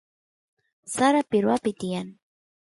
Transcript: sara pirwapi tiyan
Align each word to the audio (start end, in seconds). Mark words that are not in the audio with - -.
sara 0.93 1.21
pirwapi 1.29 1.71
tiyan 1.79 2.07